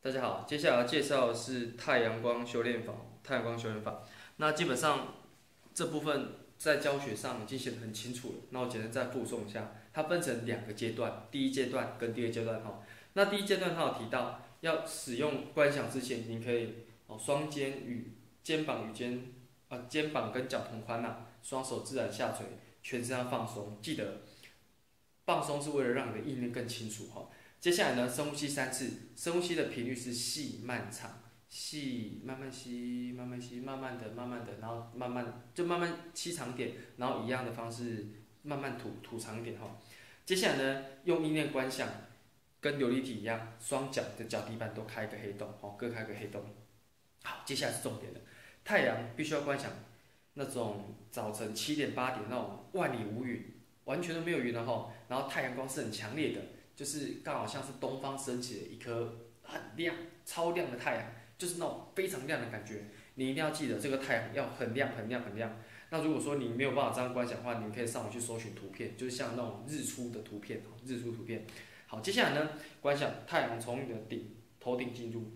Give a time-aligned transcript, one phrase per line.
[0.00, 2.92] 大家好，接下来介绍的是太阳光修炼法。
[3.24, 4.04] 太阳光修炼法，
[4.36, 5.16] 那基本上
[5.74, 8.34] 这部分在教学上已经写得很清楚了。
[8.50, 12.80] 那我简单再附送一下，它分成两个阶段，第一阶段跟第二阶段哈。
[13.14, 16.74] 那第一阶段它有提到，要使用观想之前，你可以
[17.08, 18.12] 哦双肩与
[18.44, 19.32] 肩膀与肩
[19.68, 22.46] 啊肩膀跟脚同宽呐，双手自然下垂，
[22.84, 23.76] 全身要放松。
[23.82, 24.20] 记得
[25.26, 27.28] 放松是为了让你的意念更清楚哈。
[27.60, 38.06] 接下来呢，深呼吸三次，深呼吸的频率是细慢长，细慢慢吸，慢慢吸，慢慢的，慢慢的，然后慢慢就慢慢吸长点，然后一样的方式
[38.42, 39.76] 慢慢吐吐长一点哈。
[40.24, 41.88] 接下来呢，用意念观想，
[42.60, 46.40] 跟琉璃体一样，双脚的脚底板都开一个黑洞，哦，各开个黑洞。
[47.24, 48.20] 好，接下来是重点了，
[48.64, 49.72] 太阳必须要观想
[50.34, 53.44] 那种早晨七点八点那种万里无云，
[53.82, 56.40] 完全都没有云了哈，然后太阳光是很强烈的。
[56.78, 62.84] 就是刚好像是东方升起的一颗很亮、超亮的太阳，就是那种非常亮的感觉。
[63.16, 65.58] 你一定要记得，这个太阳要很亮、很亮、很亮。
[65.90, 71.44] 那如果说你没有办法这样观想的话，你可以上网去搜寻图片，就是像那种日出的图片，日出图片。
[71.88, 75.32] 好，接下来呢，观想太阳从你的顶头顶进入，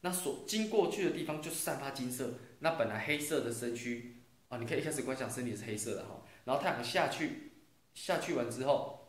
[0.00, 2.32] 那所经过去的地方就是散发金色。
[2.60, 7.52] 那本来黑色的身躯啊，你可以一开始观想身体是黑色的哈，然后太阳下去，
[7.92, 9.01] 下去完之后。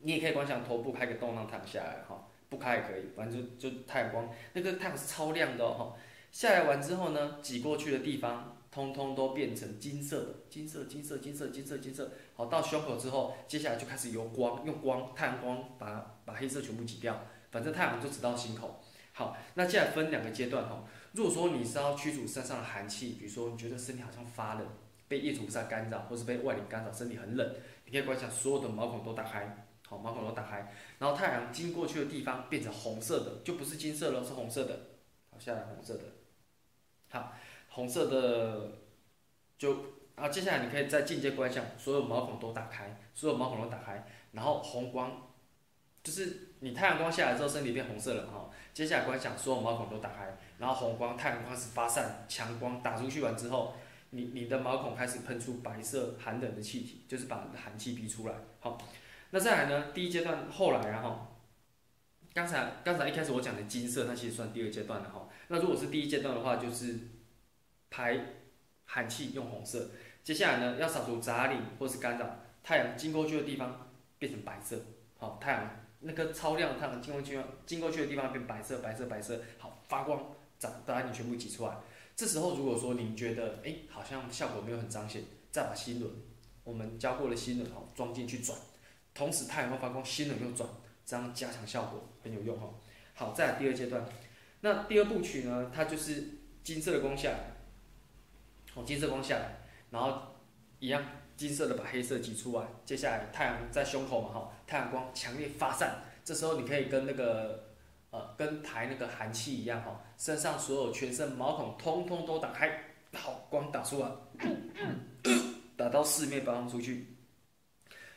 [0.00, 5.96] 你也可以观想头部开个洞让太阳下来哈，不开也可以，反正就就太阳光，那个太阳是超亮的哦
[6.30, 12.10] 下来完之后呢，挤过去的地方，通通都变成金色的，金色金色金色金色金色。
[12.34, 18.80] 好，到胸口之后，接下来就开始有光，用光太阳光把把黑色全部挤掉，反正太阳就只到心口。
[19.12, 20.84] 好，那接下来分两个阶段哈。
[21.12, 24.66] 如果说你是要驱除身上的寒气，比如说你觉得身体好像发冷，
[25.08, 27.54] 被夜菩萨干扰，或是被外力干扰，身体很冷，
[27.86, 29.65] 你可以观想所有的毛孔都打开。
[29.88, 34.76] 好，毛孔都打开，然后太阳经过去的地方变成红色的，就不是金色了，是红色的。
[35.30, 36.02] 好，下来红色的。
[37.08, 37.32] 好，
[37.68, 38.72] 红色的
[39.56, 39.76] 就
[40.16, 45.28] 啊，接下来你可以在进阶观想，所有毛孔都打开，所有毛孔都打开，然后红光，
[46.02, 48.50] 就是你太阳光下来之后，身体变红色了哈。
[48.74, 53.74] 接下来观想，所有毛孔都打开，然后红光、太阳光是发散，强光打出去完之后，
[54.10, 58.34] 你你的毛孔开始喷出白色寒冷的气体，就是把寒气逼出来。
[58.58, 58.76] 好。
[59.30, 59.92] 那再来呢？
[59.92, 61.36] 第一阶段后来然后，
[62.32, 65.28] 刚才刚才一开始我讲的金色，它其实算第二阶段的哈。
[65.48, 66.98] 那如果是第一阶段的话，就是
[67.90, 68.18] 排
[68.84, 69.90] 寒气用红色。
[70.22, 74.76] 接下来呢，要扫除杂灵或是干扰，太阳经过去的地方变成白色。
[75.18, 75.70] 好，太阳
[76.00, 80.24] 那个超亮的太阳经过去经过去的地方变白色，白色白色，好发光，
[80.58, 81.76] 杂杂灵全部挤出来。
[82.14, 86.12] 这时候如果说您觉得哎好像效果没有很彰显，再把新轮
[86.64, 88.56] 我们教过的新轮哦装进去转。
[89.16, 90.68] 同时，太阳会发光，新能又转，
[91.06, 92.68] 这样加强效果很有用哈。
[93.14, 94.04] 好，再来第二阶段，
[94.60, 95.72] 那第二部曲呢？
[95.74, 96.22] 它就是
[96.62, 97.38] 金色的光下来，
[98.74, 99.56] 哦，金色光下来，
[99.90, 100.20] 然后
[100.80, 101.02] 一样
[101.34, 102.66] 金色的把黑色挤出来。
[102.84, 107.70] 接下来太阳在胸口嘛哈，太阳光强烈发散，这时候你可以跟那个
[108.10, 112.78] 呃跟排那个寒气一样哈，身上所有全身毛孔通通都打开，
[113.14, 114.10] 好光打出来，
[115.74, 117.16] 打到四面八方出去，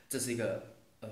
[0.10, 0.78] 这是一个。
[1.02, 1.10] 呃，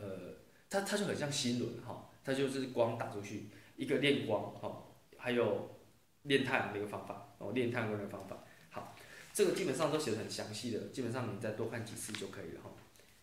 [0.70, 4.84] 它它就很像心轮哈，它就是光打出去，一个练光哈，
[5.18, 5.80] 还有
[6.24, 8.44] 练太阳的一个方法哦，练太阳的方法。
[8.70, 8.96] 好，
[9.34, 12.72] 这个基本上都写的很详细的，基本上你再多看几次就可以了哈，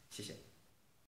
[0.09, 0.35] 谢谢。